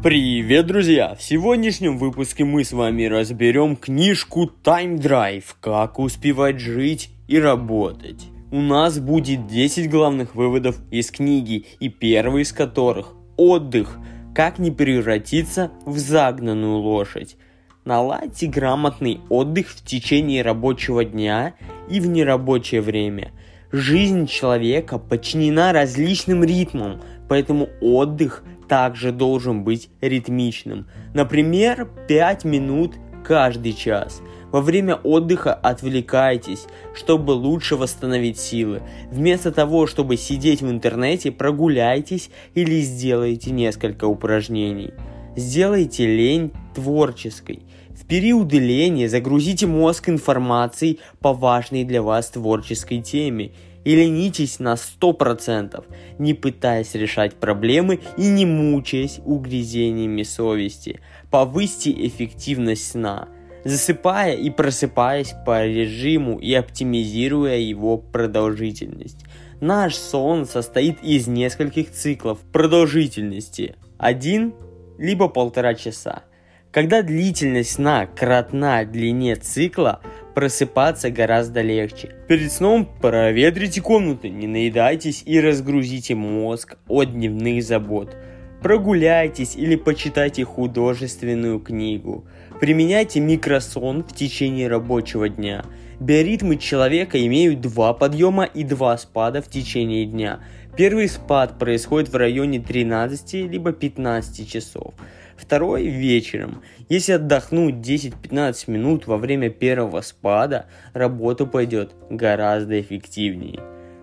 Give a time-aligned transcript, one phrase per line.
[0.00, 1.16] Привет, друзья!
[1.16, 8.28] В сегодняшнем выпуске мы с вами разберем книжку Time Drive «Как успевать жить и работать».
[8.52, 13.98] У нас будет 10 главных выводов из книги, и первый из которых– отдых.
[14.36, 17.36] Как не превратиться в загнанную лошадь.
[17.84, 21.54] Наладьте грамотный отдых в течение рабочего дня
[21.90, 23.32] и в нерабочее время.
[23.72, 30.86] Жизнь человека подчинена различным ритмам, поэтому отдых также должен быть ритмичным.
[31.14, 34.20] Например, 5 минут каждый час.
[34.50, 38.82] Во время отдыха отвлекайтесь, чтобы лучше восстановить силы.
[39.10, 44.92] Вместо того, чтобы сидеть в интернете, прогуляйтесь или сделайте несколько упражнений.
[45.36, 47.62] Сделайте лень творческой.
[47.90, 53.52] В периоды лени загрузите мозг информацией по важной для вас творческой теме
[53.88, 55.82] и ленитесь на 100%,
[56.18, 61.00] не пытаясь решать проблемы и не мучаясь угрызениями совести.
[61.30, 63.30] Повысьте эффективность сна,
[63.64, 69.24] засыпая и просыпаясь по режиму и оптимизируя его продолжительность.
[69.62, 73.76] Наш сон состоит из нескольких циклов продолжительности.
[73.96, 74.52] Один
[74.98, 76.24] либо полтора часа.
[76.70, 80.00] Когда длительность сна кратна длине цикла,
[80.34, 82.14] просыпаться гораздо легче.
[82.28, 88.14] Перед сном проветрите комнаты, не наедайтесь и разгрузите мозг от дневных забот.
[88.62, 92.26] Прогуляйтесь или почитайте художественную книгу.
[92.60, 95.64] Применяйте микросон в течение рабочего дня.
[96.00, 100.40] Биоритмы человека имеют два подъема и два спада в течение дня.
[100.76, 104.92] Первый спад происходит в районе 13 либо 15 часов
[105.38, 106.62] второй вечером.
[106.88, 113.60] Если отдохнуть 10-15 минут во время первого спада, работа пойдет гораздо эффективнее.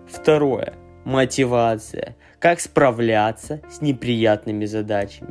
[0.08, 0.74] Второе.
[1.04, 2.16] Мотивация.
[2.40, 5.30] Как справляться с неприятными задачами.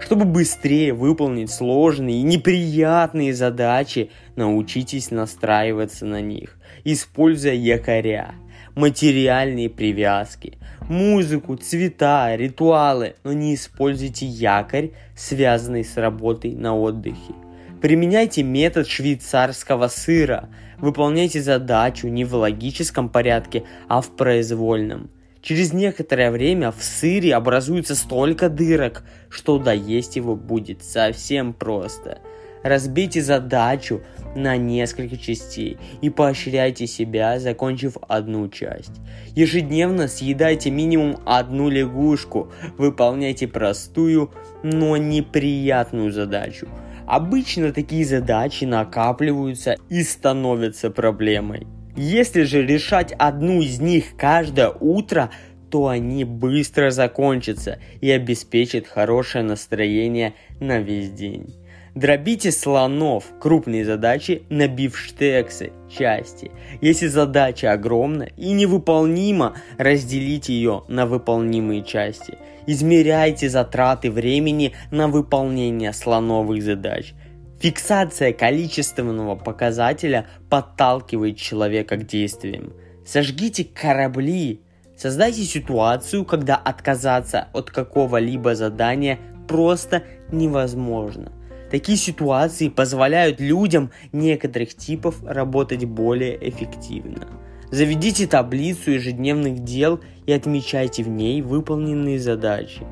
[0.00, 8.34] Чтобы быстрее выполнить сложные и неприятные задачи, научитесь настраиваться на них, используя якоря–
[8.74, 10.58] материальные привязки,
[10.90, 17.34] музыку, цвета, ритуалы, но не используйте якорь, связанный с работой на отдыхе.
[17.80, 20.50] Применяйте метод швейцарского сыра.
[20.78, 25.10] Выполняйте задачу не в логическом порядке, а в произвольном.
[25.40, 32.18] Через некоторое время в сыре образуется столько дырок, что доесть его будет совсем просто–
[32.62, 34.02] Разбейте задачу
[34.34, 38.92] на несколько частей и поощряйте себя, закончив одну часть.
[39.34, 44.30] Ежедневно съедайте минимум одну лягушку, выполняйте простую,
[44.62, 46.68] но неприятную задачу.
[47.06, 51.66] Обычно такие задачи накапливаются и становятся проблемой.
[51.96, 55.30] Если же решать одну из них каждое утро,
[55.70, 61.54] то они быстро закончатся и обеспечат хорошее настроение на весь день.
[62.00, 66.50] Дробите слонов, крупные задачи, на бифштексы, части.
[66.80, 72.38] Если задача огромна и невыполнима, разделите ее на выполнимые части.
[72.66, 77.12] Измеряйте затраты времени на выполнение слоновых задач.
[77.60, 82.72] Фиксация количественного показателя подталкивает человека к действиям.
[83.04, 84.62] Сожгите корабли.
[84.96, 91.32] Создайте ситуацию, когда отказаться от какого-либо задания просто невозможно.
[91.70, 97.28] Такие ситуации позволяют людям некоторых типов работать более эффективно.
[97.70, 102.82] Заведите таблицу ежедневных дел и отмечайте в ней выполненные задачи.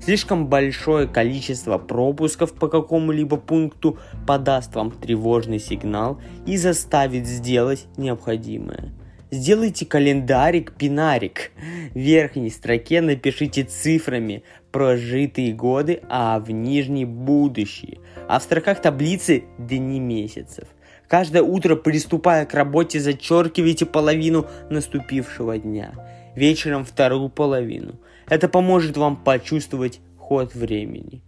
[0.00, 3.98] Слишком большое количество пропусков по какому-либо пункту
[4.28, 8.92] подаст вам тревожный сигнал и заставит сделать необходимое.
[9.30, 11.50] Сделайте календарик-пинарик.
[11.92, 17.98] В верхней строке напишите цифрами прожитые годы, а в нижней будущее.
[18.28, 20.68] А в строках таблицы дни месяцев.
[21.08, 25.92] Каждое утро, приступая к работе, зачеркивайте половину наступившего дня.
[26.36, 27.98] Вечером вторую половину.
[28.28, 31.22] Это поможет вам почувствовать ход времени.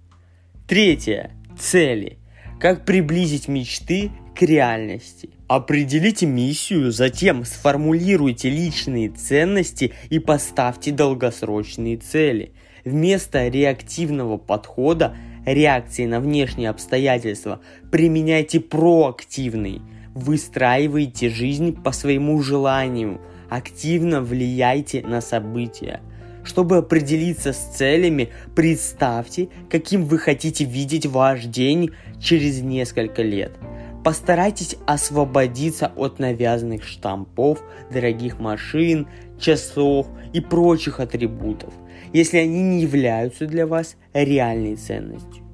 [0.69, 1.31] Третье.
[1.59, 2.19] Цели.
[2.61, 5.31] Как приблизить мечты к реальности.
[5.49, 12.53] Определите миссию, затем сформулируйте личные ценности и поставьте долгосрочные цели.
[12.85, 17.61] Вместо реактивного подхода, реакции на внешние обстоятельства,
[17.91, 19.83] применяйте проактивный.
[20.15, 26.01] Выстраивайте жизнь по своему желанию, активно влияйте на события.
[26.43, 33.53] Чтобы определиться с целями, представьте, каким вы хотите видеть ваш день через несколько лет–
[34.05, 37.63] Постарайтесь освободиться от навязанных штампов,
[37.93, 39.09] дорогих машин,
[39.39, 41.75] часов и прочих атрибутов.
[42.13, 45.45] Если они не являются для вас реальной ценностью.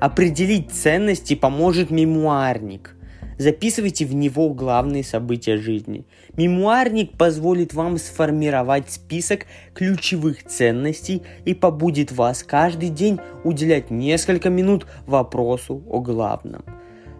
[0.00, 2.96] Определить ценности поможет мемуарник–
[3.42, 6.04] Записывайте в него главные события жизни.
[6.36, 14.86] Мемуарник позволит вам сформировать список ключевых ценностей и побудит вас каждый день уделять несколько минут
[15.06, 16.64] вопросу о главном.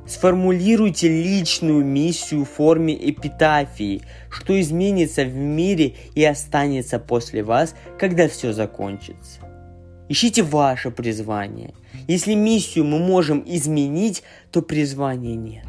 [0.06, 8.28] Сформулируйте личную миссию в форме эпитафии, что изменится в мире и останется после вас, когда
[8.28, 9.40] все закончится.
[10.08, 11.72] Ищите ваше призвание.
[12.08, 15.66] Если миссию мы можем изменить, то призвания нет.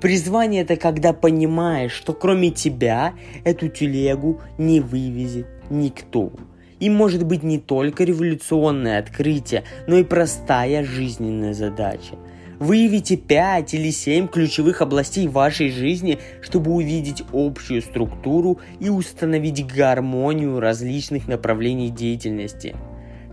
[0.00, 6.32] Призвание это когда понимаешь, что кроме тебя эту телегу не вывезет никто.
[6.78, 12.16] И может быть не только революционное открытие, но и простая жизненная задача.
[12.64, 20.58] Выявите 5 или 7 ключевых областей вашей жизни, чтобы увидеть общую структуру и установить гармонию
[20.60, 22.74] различных направлений деятельности.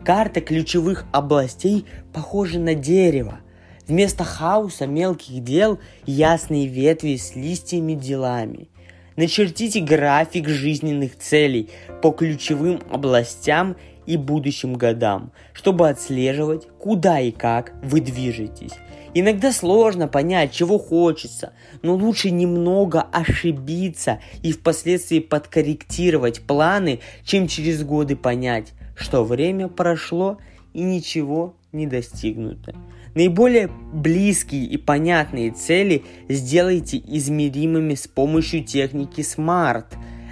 [0.04, 3.40] Карта ключевых областей похожа на дерево–
[3.88, 8.70] Вместо хаоса мелких дел ясные ветви с листьями делами.
[9.18, 11.70] Начертите график жизненных целей
[12.02, 13.76] по ключевым областям
[14.12, 18.74] и будущим годам, чтобы отслеживать, куда и как вы движетесь.
[19.14, 27.84] Иногда сложно понять, чего хочется, но лучше немного ошибиться и впоследствии подкорректировать планы, чем через
[27.84, 30.38] годы понять, что время прошло
[30.74, 32.76] и ничего не достигнуто.
[33.16, 39.86] Наиболее близкие и понятные цели сделайте измеримыми с помощью техники SMART.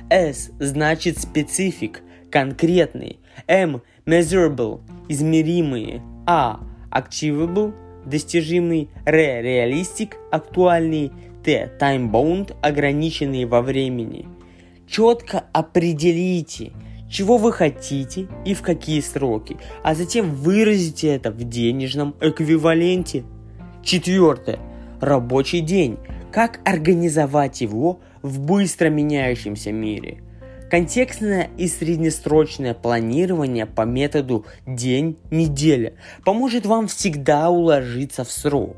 [0.10, 3.20] S значит специфик, конкретный.
[3.48, 6.02] M– measurable, измеримые.
[6.26, 6.60] A–
[6.92, 7.74] achievable,
[8.06, 8.90] достижимый.
[9.06, 11.12] R– realistic, актуальный.
[11.44, 14.28] T– time-bound, ограниченный во времени.
[14.88, 16.72] Четко определите–
[17.10, 23.24] чего вы хотите и в какие сроки, а затем выразите это в денежном эквиваленте.
[23.84, 24.60] Четвертое.
[25.02, 25.98] Рабочий день.
[26.32, 30.22] Как организовать его в быстро меняющемся мире?
[30.70, 35.94] Контекстное и среднесрочное планирование по методу день-неделя
[36.24, 38.78] поможет вам всегда уложиться в срок.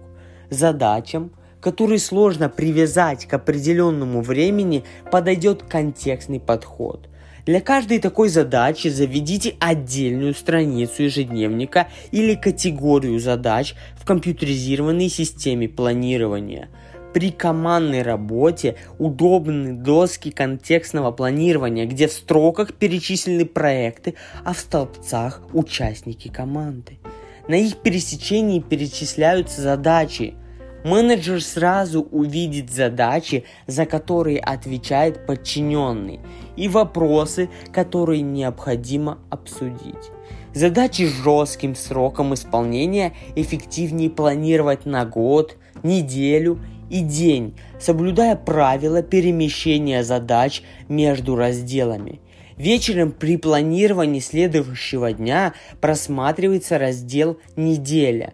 [0.49, 7.09] Задачам, которые сложно привязать к определенному времени, подойдет контекстный подход.
[7.45, 16.69] Для каждой такой задачи заведите отдельную страницу ежедневника или категорию задач в компьютеризированной системе планирования.
[17.13, 24.15] При командной работе удобны доски контекстного планирования, где в строках перечислены проекты,
[24.45, 26.99] а в столбцах участники команды.
[27.47, 30.35] На их пересечении перечисляются задачи,
[30.83, 36.19] Менеджер сразу увидит задачи, за которые отвечает подчиненный,
[36.55, 40.11] и вопросы, которые необходимо обсудить.
[40.53, 46.59] Задачи с жестким сроком исполнения эффективнее планировать на год, неделю
[46.91, 52.19] и день, соблюдая правила перемещения задач между разделами.
[52.57, 58.33] Вечером при планировании следующего дня просматривается раздел «Неделя»,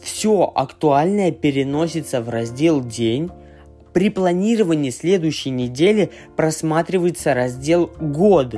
[0.00, 3.28] все актуальное переносится в раздел «День»,
[3.92, 8.56] при планировании следующей недели просматривается раздел «Год».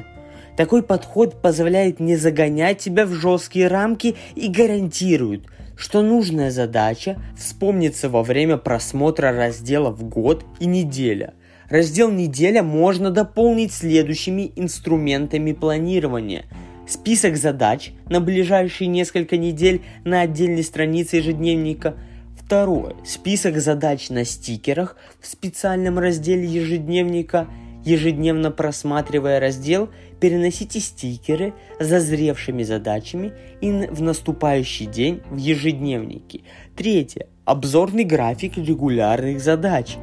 [0.56, 5.44] Такой подход позволяет не загонять тебя в жесткие рамки и гарантирует,
[5.78, 11.34] что нужная задача вспомнится во время просмотра разделов «Год» и «Неделя».
[11.70, 16.44] Раздел «Неделя» можно дополнить следующими инструментами планирования–
[16.88, 21.94] список задач на ближайшие несколько недель на отдельной странице ежедневника.
[22.36, 22.96] Второе.
[23.04, 27.46] Список задач на стикерах в специальном разделе ежедневника.
[27.84, 36.40] Ежедневно просматривая раздел, переносите стикеры с зазревшими задачами и в наступающий день в ежедневнике.
[36.76, 37.26] Третье.
[37.44, 39.96] Обзорный график регулярных задач.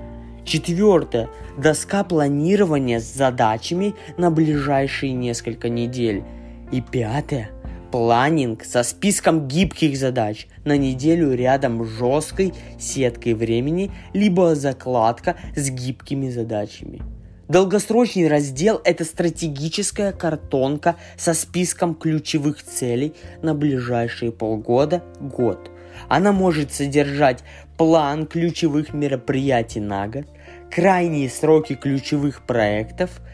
[0.43, 1.29] Четвертое.
[1.57, 6.23] Доска планирования с задачами на ближайшие несколько недель.
[6.71, 7.51] И пятое.
[7.91, 15.69] Планинг со списком гибких задач на неделю рядом с жесткой сеткой времени, либо закладка с
[15.69, 17.14] гибкими задачами.
[17.47, 25.71] Долгосрочный раздел– это стратегическая картонка со списком ключевых целей на ближайшие полгода-год.
[26.09, 27.43] Она может содержать
[27.77, 30.25] план ключевых мероприятий на год,
[30.71, 33.21] крайние сроки ключевых проектов–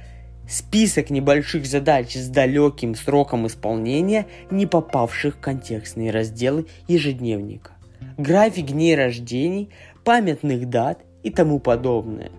[0.51, 7.71] список небольших задач с далеким сроком исполнения, не попавших в контекстные разделы ежедневника,
[8.17, 9.69] график дней рождений,
[10.03, 12.31] памятных дат и тому подобное.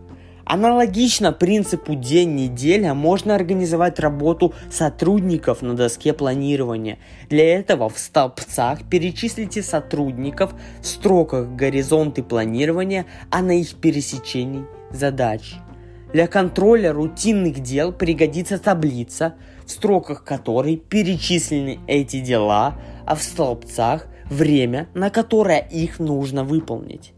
[0.44, 6.98] Аналогично принципу день-неделя можно организовать работу сотрудников на доске планирования.
[7.28, 15.56] Для этого в столбцах перечислите сотрудников в строках горизонты планирования, а на их пересечении задачи.
[16.12, 19.34] Для контроля рутинных дел пригодится таблица,
[19.64, 27.14] в строках которой перечислены эти дела, а в столбцах время, на которое их нужно выполнить.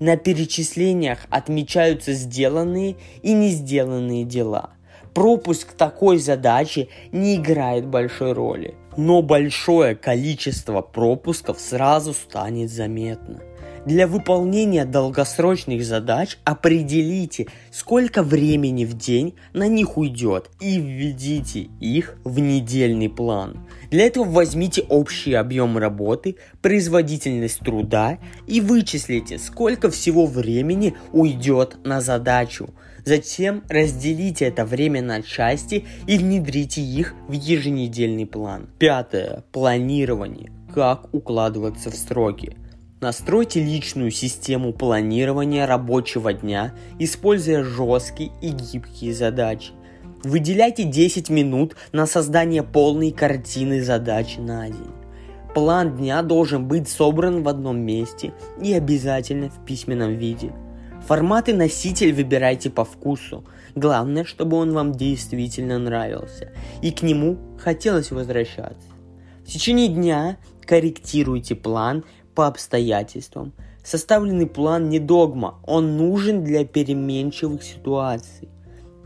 [0.00, 4.70] На перечислениях отмечаются сделанные и не сделанные дела.
[5.12, 13.42] Пропуск такой задачи не играет большой роли, но большое количество пропусков сразу станет заметно.
[13.86, 22.16] Для выполнения долгосрочных задач определите, сколько времени в день на них уйдет и введите их
[22.22, 23.66] в недельный план.
[23.90, 32.02] Для этого возьмите общий объем работы, производительность труда и вычислите, сколько всего времени уйдет на
[32.02, 32.74] задачу.
[33.06, 38.68] Затем разделите это время на части и внедрите их в еженедельный план.
[38.78, 39.42] Пятое.
[39.52, 40.52] Планирование.
[40.74, 42.56] Как укладываться в сроки.
[43.00, 49.70] Настройте личную систему планирования рабочего дня, используя жесткие и гибкие задачи.
[50.22, 54.92] Выделяйте 10 минут на создание полной картины задач на день.
[55.54, 60.52] План дня должен быть собран в одном месте и обязательно в письменном виде.
[61.08, 63.46] Формат и носитель выбирайте по вкусу.
[63.74, 66.52] Главное, чтобы он вам действительно нравился
[66.82, 68.88] и к нему хотелось возвращаться.
[69.42, 72.04] В течение дня корректируйте план
[72.40, 73.52] по обстоятельствам.
[73.84, 78.48] Составленный план не догма, он нужен для переменчивых ситуаций.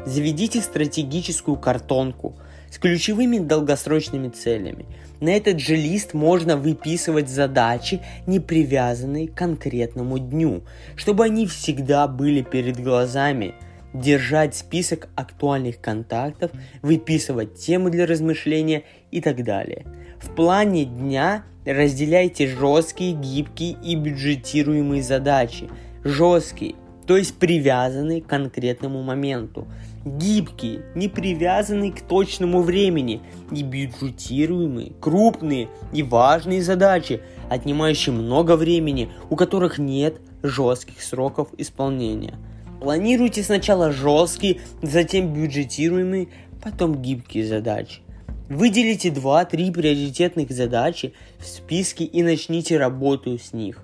[0.07, 2.37] Заведите стратегическую картонку
[2.71, 4.87] с ключевыми долгосрочными целями.
[5.19, 10.63] На этот же лист можно выписывать задачи, не привязанные к конкретному дню,
[10.95, 13.57] чтобы они всегда были перед глазами.
[13.93, 19.87] Держать список актуальных контактов, выписывать темы для размышления и так далее.
[20.21, 25.69] В плане дня разделяйте жесткие, гибкие и бюджетируемые задачи.
[26.05, 26.75] Жесткие,
[27.07, 29.67] то есть привязанные к конкретному моменту.
[30.05, 33.23] Гибкие, не привязанные к точному времени.
[33.51, 42.35] И бюджетируемые, крупные и важные задачи, отнимающие много времени, у которых нет жестких сроков исполнения.
[42.81, 46.29] Планируйте сначала жесткие, затем бюджетируемые,
[46.63, 48.04] потом гибкие задачи.
[48.49, 53.83] Выделите 2-3 приоритетных задачи в списке и начните работу с них.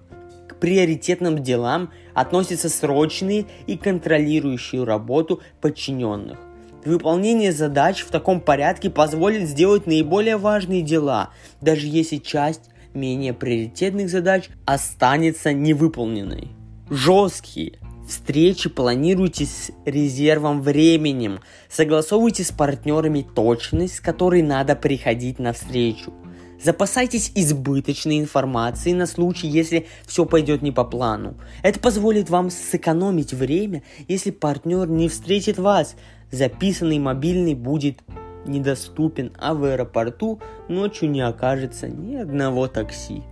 [0.49, 6.39] К приоритетным делам относятся срочные и контролирующие работу подчиненных.
[6.85, 11.31] Выполнение задач в таком порядке позволит сделать наиболее важные дела,
[11.63, 16.49] даже если часть менее приоритетных задач останется невыполненной.
[16.91, 17.79] Жесткие,
[18.11, 21.39] Встречи планируйте с резервом временем.
[21.69, 26.13] Согласовывайте с партнерами точность, с которой надо приходить на встречу.
[26.61, 31.37] Запасайтесь избыточной информацией на случай, если все пойдет не по плану.
[31.63, 35.95] Это позволит вам сэкономить время, если партнер не встретит вас.
[36.33, 38.01] Записанный мобильный будет
[38.45, 43.23] недоступен, а в аэропорту ночью не окажется ни одного такси.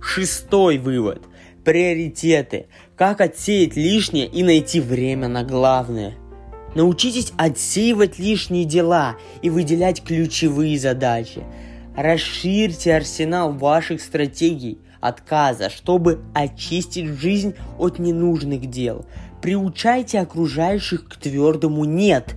[0.00, 1.20] Шестой вывод–
[1.64, 2.66] приоритеты,
[2.96, 6.14] как отсеять лишнее и найти время на главное.
[6.74, 11.42] Научитесь отсеивать лишние дела и выделять ключевые задачи.
[11.96, 19.06] Расширьте арсенал ваших стратегий отказа, чтобы очистить жизнь от ненужных дел.
[19.42, 22.34] Приучайте окружающих к твердому «нет»,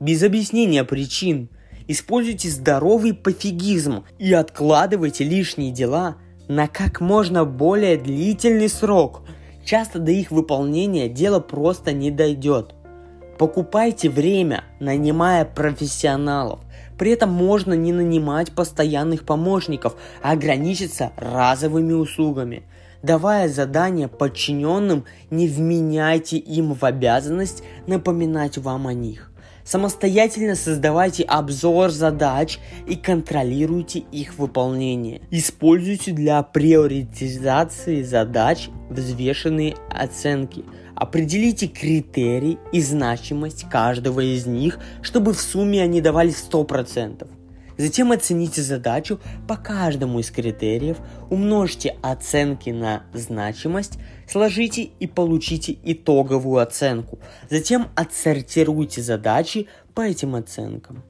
[0.00, 1.48] без объяснения причин.
[1.88, 6.16] Используйте здоровый пофигизм и откладывайте лишние дела
[6.54, 9.22] на как можно более длительный срок.
[9.64, 12.74] Часто до их выполнения дело просто не дойдет.
[13.38, 16.60] Покупайте время, нанимая профессионалов.
[16.96, 22.62] При этом можно не нанимать постоянных помощников, а ограничиться разовыми услугами.
[23.02, 29.33] Давая задания подчиненным, не вменяйте им в обязанность напоминать вам о них.
[29.64, 35.22] Самостоятельно создавайте обзор задач и контролируйте их выполнение.
[35.30, 40.64] Используйте для приоритизации задач взвешенные оценки.
[40.94, 47.26] Определите критерии и значимость каждого из них, чтобы в сумме они давали 100%.
[47.76, 50.98] Затем оцените задачу по каждому из критериев,
[51.30, 57.18] умножьте оценки на значимость, сложите и получите итоговую оценку.
[57.50, 61.02] Затем отсортируйте задачи по этим оценкам.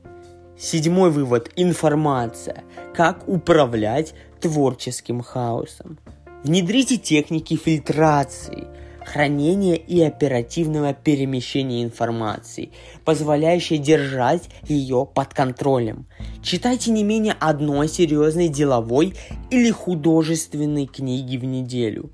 [0.59, 2.63] Седьмой вывод– информация.
[2.95, 5.99] Как управлять творческим хаосом.
[6.45, 8.69] Внедрите техники фильтрации.
[9.05, 12.71] Хранения и оперативного перемещения информации,
[13.05, 16.07] позволяющее держать ее под контролем.
[16.43, 19.15] Читайте не менее одной серьезной деловой
[19.51, 22.11] или художественной книги в неделю.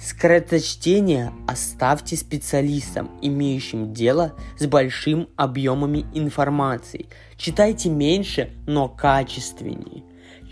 [0.00, 7.06] Скороточтение оставьте специалистам, имеющим дело с большим объемами информации.
[7.36, 10.02] Читайте меньше, но качественнее.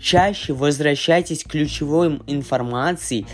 [0.01, 3.25] Чаще возвращайтесь к ключевой информации,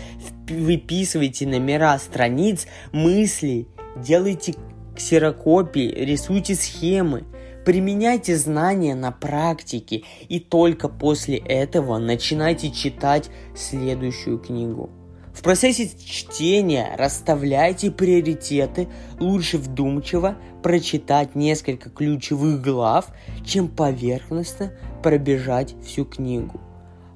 [0.50, 4.54] выписывайте номера страниц, мысли, делайте
[4.96, 7.24] ксерокопии, рисуйте схемы,
[7.64, 14.90] применяйте знания на практике и только после этого начинайте читать следующую книгу.
[15.38, 18.88] В процессе чтения расставляйте приоритеты,
[19.20, 23.06] лучше вдумчиво прочитать несколько ключевых глав,
[23.44, 26.60] чем поверхностно пробежать всю книгу.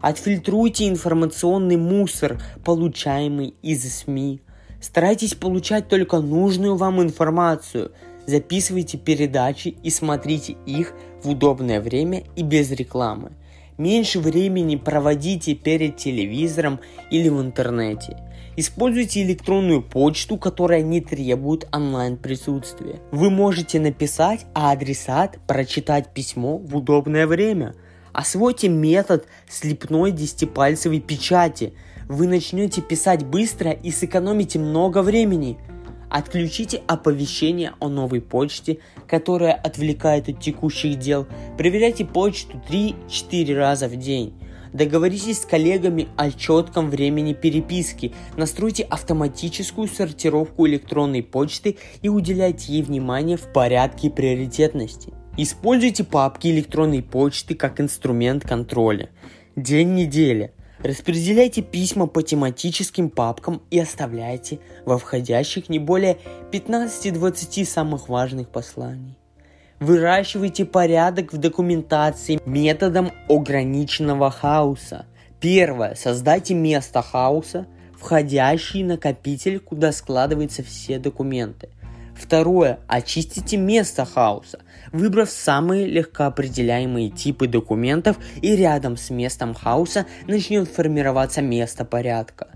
[0.03, 4.41] Отфильтруйте информационный мусор, получаемый из СМИ.
[4.81, 7.93] Старайтесь получать только нужную вам информацию.
[8.27, 10.93] Записывайте передачи и смотрите их
[11.23, 13.31] в удобное время и без рекламы.
[13.79, 16.81] Меньше времени проводите перед телевизором
[17.13, 18.19] или в интернете.
[18.57, 23.01] Используйте электронную почту, которая не требует онлайн присутствия.
[23.13, 27.75] Вы можете написать, а адресат прочитать письмо в удобное время.
[28.12, 31.73] Освойте метод слепной десятипальцевой печати.
[32.09, 35.59] Вы начнете писать быстро и сэкономите много времени–
[36.12, 41.26] Отключите оповещение о новой почте, которая отвлекает от текущих дел.
[41.57, 44.35] Проверяйте почту 3-4 раза в день.
[44.75, 52.83] Договоритесь с коллегами о четком времени переписки, настройте автоматическую сортировку электронной почты и уделяйте ей
[52.83, 55.14] внимание в порядке приоритетности.
[55.39, 59.09] Используйте папки электронной почты как инструмент контроля.
[59.57, 66.19] День недели– Распределяйте письма по тематическим папкам и оставляйте во входящих не более
[66.51, 69.17] 15-20 самых важных посланий.
[69.79, 75.07] Выращивайте порядок в документации методом ограниченного хаоса.
[75.41, 75.95] Первое.
[75.95, 81.68] Создайте место хаоса, входящий накопитель, куда складываются все документы–
[82.14, 82.79] Второе.
[82.87, 84.61] Очистите место хаоса,
[84.92, 92.48] выбрав самые легкоопределяемые типы документов и рядом с местом хаоса начнет формироваться место порядка.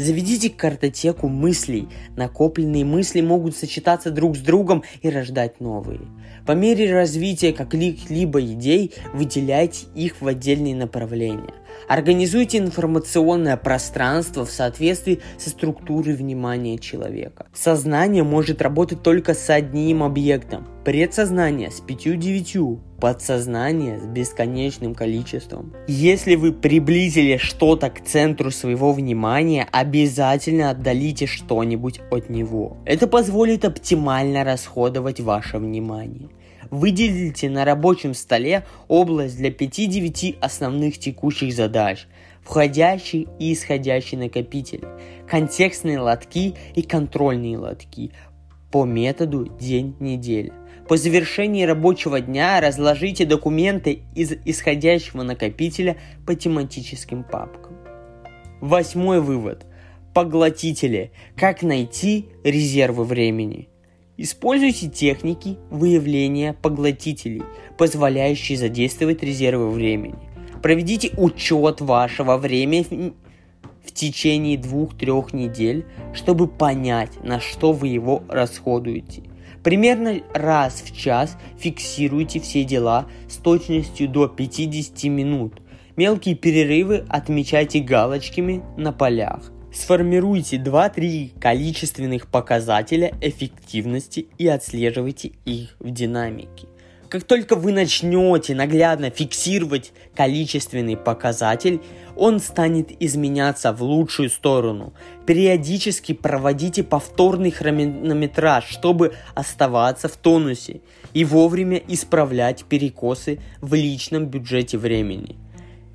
[0.00, 1.86] Заведите картотеку мыслей.
[2.16, 6.00] Накопленные мысли могут сочетаться друг с другом и рождать новые.
[6.46, 11.54] По мере развития каких-либо идей выделяйте их в отдельные направления.
[11.88, 17.46] Организуйте информационное пространство в соответствии со структурой внимания человека.
[17.52, 20.68] Сознание может работать только с одним объектом.
[20.84, 25.74] Предсознание с пятью-девятью, подсознание с бесконечным количеством.
[25.88, 32.76] Если вы приблизили что-то к центру своего внимания, обязательно отдалите что-нибудь от него.
[32.84, 36.28] Это позволит оптимально расходовать ваше внимание.
[36.70, 42.06] Выделите на рабочем столе область для 5-9 основных текущих задач,
[42.42, 44.86] входящие и исходящие накопители,
[45.28, 48.12] контекстные лотки и контрольные лотки
[48.70, 50.52] по методу день-неделя.
[50.88, 57.78] По завершении рабочего дня разложите документы из исходящего накопителя по тематическим папкам.
[58.60, 59.66] Восьмой вывод.
[60.14, 61.12] Поглотители.
[61.36, 63.69] Как найти резервы времени.
[64.22, 67.42] Используйте техники выявления поглотителей,
[67.78, 70.14] позволяющие задействовать резервы времени.
[70.62, 73.14] Проведите учет вашего времени
[73.82, 79.22] в течение двух-трех недель, чтобы понять, на что вы его расходуете.
[79.64, 85.62] Примерно раз в час фиксируйте все дела с точностью до 50 минут.
[85.96, 89.50] Мелкие перерывы отмечайте галочками на полях.
[89.72, 96.66] Сформируйте 2-3 количественных показателя эффективности и отслеживайте их в динамике.
[97.08, 101.80] Как только вы начнете наглядно фиксировать количественный показатель,
[102.16, 104.92] он станет изменяться в лучшую сторону.
[105.24, 110.80] Периодически проводите повторный хронометраж, чтобы оставаться в тонусе
[111.14, 115.36] и вовремя исправлять перекосы в личном бюджете времени.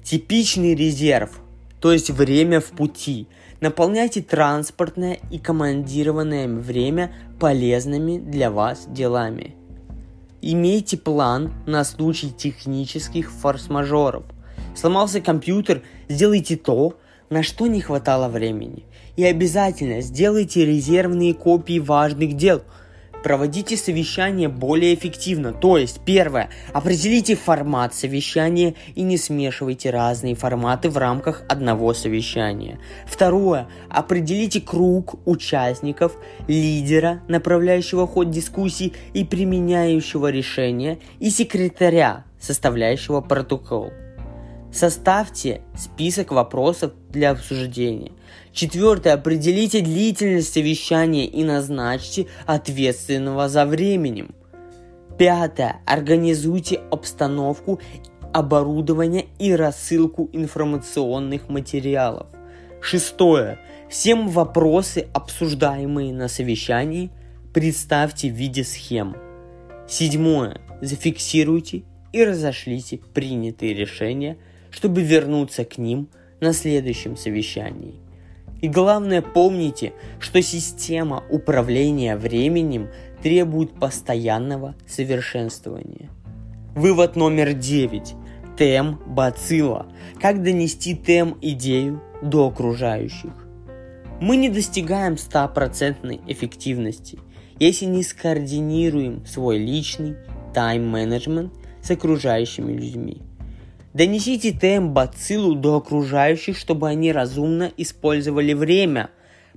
[0.04, 1.42] Типичный резерв,
[1.82, 3.28] то есть время в пути–
[3.66, 9.56] Наполняйте транспортное и командированное время полезными для вас делами.
[10.40, 14.24] Имейте план на случай технических форс-мажоров.
[14.76, 17.00] Сломался компьютер, сделайте то,
[17.32, 18.84] на что не хватало времени.
[19.16, 22.62] И обязательно сделайте резервные копии важных дел.
[23.26, 25.52] Проводите совещание более эффективно.
[25.52, 32.78] То есть, первое, определите формат совещания и не смешивайте разные форматы в рамках одного совещания.
[33.08, 36.16] Второе, определите круг участников,
[36.48, 43.92] лидера, направляющего ход дискуссии и применяющего решения, и секретаря, составляющего протокол.
[44.72, 48.12] Составьте список вопросов для обсуждения.
[48.56, 49.14] Четвертое.
[49.14, 54.34] Определите длительность совещания и назначьте ответственного за временем.
[55.20, 55.82] Пятое.
[55.86, 57.80] Организуйте обстановку,
[58.34, 62.28] оборудование и рассылку информационных материалов.
[62.82, 63.60] Шестое.
[63.92, 67.12] Всем вопросы, обсуждаемые на совещании,
[67.54, 69.16] представьте в виде схем.
[69.88, 70.60] Седьмое.
[70.82, 74.40] Зафиксируйте и разошлите принятые решения–
[74.76, 76.10] чтобы вернуться к ним
[76.42, 77.96] на следующем совещании.
[78.62, 82.90] И главное помните, что система управления временем
[83.22, 86.10] требует постоянного совершенствования.
[86.76, 88.16] Вывод номер 9.
[88.58, 89.88] Тем бацилла.
[90.22, 93.32] Как донести тем идею до окружающих.
[94.22, 97.20] Мы не достигаем стопроцентной эффективности,
[97.60, 100.16] если не скоординируем свой личный
[100.54, 103.22] тайм-менеджмент с окружающими людьми.
[103.96, 109.10] Донесите ТМ бациллу до окружающих, чтобы они разумно использовали время.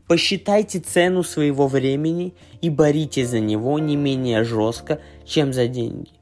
[0.07, 6.13] Посчитайте цену своего времени и боритесь за него не менее жестко, чем за деньги.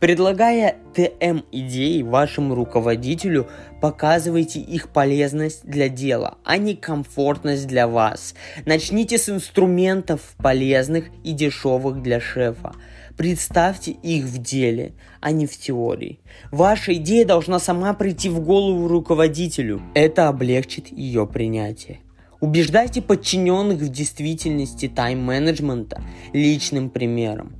[0.00, 3.48] Предлагая ТМ идеи вашему руководителю,
[3.80, 8.34] показывайте их полезность для дела, а не комфортность для вас.
[8.66, 12.74] Начните с инструментов полезных и дешевых для шефа.
[13.16, 16.20] Представьте их в деле, а не в теории.
[16.50, 19.80] Ваша идея должна сама прийти в голову руководителю.
[19.94, 22.00] Это облегчит ее принятие.
[22.40, 26.02] Убеждайте подчиненных в действительности тайм-менеджмента
[26.34, 27.56] личным примером.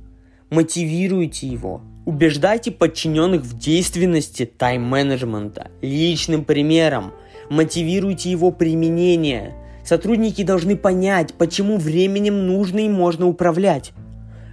[0.51, 1.81] Мотивируйте его.
[2.05, 7.13] Убеждайте подчиненных в действенности тайм-менеджмента личным примером.
[7.49, 9.55] Мотивируйте его применение.
[9.83, 13.93] Сотрудники должны понять, почему временем нужно и можно управлять.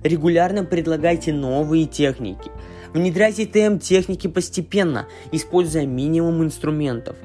[0.05, 2.51] Регулярно предлагайте новые техники.
[2.93, 7.17] Внедряйте ТМ-техники постепенно, используя минимум инструментов.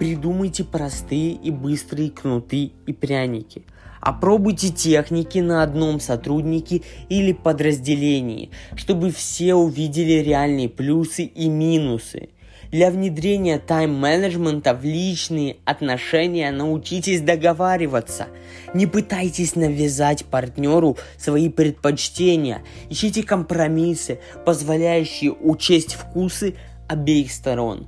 [0.00, 3.62] Придумайте простые и быстрые кнуты и пряники.
[4.00, 12.30] Опробуйте техники на одном сотруднике или подразделении, чтобы все увидели реальные плюсы и минусы–
[12.70, 18.28] для внедрения тайм-менеджмента в личные отношения научитесь договариваться.
[18.74, 22.62] Не пытайтесь навязать партнеру свои предпочтения.
[22.90, 26.54] Ищите компромиссы, позволяющие учесть вкусы
[26.88, 27.86] обеих сторон.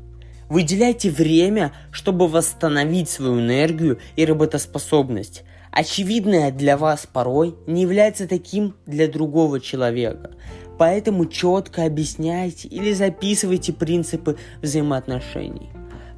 [0.48, 5.44] Выделяйте время, чтобы восстановить свою энергию и работоспособность.
[5.70, 10.32] Очевидное для вас порой не является таким для другого человека.
[10.80, 15.68] Поэтому четко объясняйте или записывайте принципы взаимоотношений.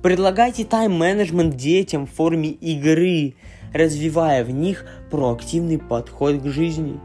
[0.05, 3.35] Предлагайте тайм-менеджмент детям в форме игры,
[3.75, 7.01] развивая в них проактивный подход к жизни.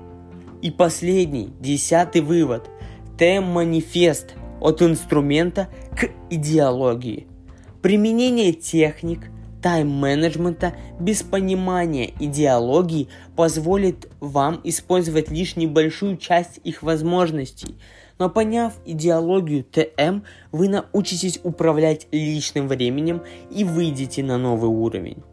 [0.61, 2.69] И последний, десятый вывод.
[3.17, 5.67] Тем-манифест от инструмента
[5.99, 7.25] к идеологии.
[7.81, 17.75] Применение техник– тайм-менеджмента без понимания идеологии позволит вам использовать лишь небольшую часть их возможностей.
[18.19, 25.23] Но поняв идеологию ТМ, вы научитесь управлять личным временем и выйдете на новый уровень.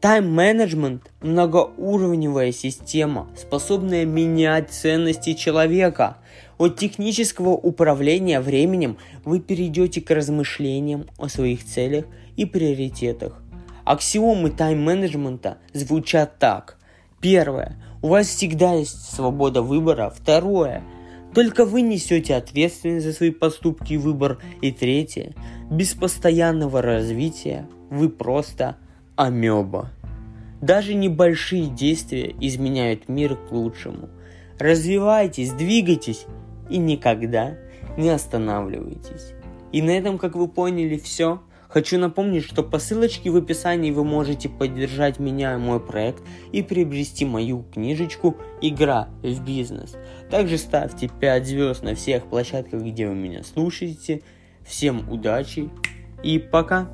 [0.00, 6.16] Тайм-менеджмент– многоуровневая система, способная менять ценности человека.
[6.58, 13.41] От технического управления временем вы перейдете к размышлениям о своих целях и приоритетах.
[13.84, 16.78] Аксиомы тайм-менеджмента звучат так.
[17.20, 17.76] Первое.
[18.00, 20.12] У вас всегда есть свобода выбора.
[20.14, 20.82] Второе.
[21.34, 24.38] Только вы несете ответственность за свои поступки и выбор.
[24.60, 25.34] И третье.
[25.70, 28.76] Без постоянного развития вы просто
[29.16, 29.90] амеба.
[30.60, 34.08] Даже небольшие действия изменяют мир к лучшему.
[34.58, 36.26] Развивайтесь, двигайтесь
[36.70, 37.56] и никогда
[37.96, 39.32] не останавливайтесь.
[39.72, 41.40] И на этом, как вы поняли, все.
[41.72, 46.62] Хочу напомнить, что по ссылочке в описании вы можете поддержать меня и мой проект и
[46.62, 49.96] приобрести мою книжечку «Игра в бизнес».
[50.30, 54.20] Также ставьте 5 звезд на всех площадках, где вы меня слушаете.
[54.66, 55.70] Всем удачи
[56.22, 56.90] и пока!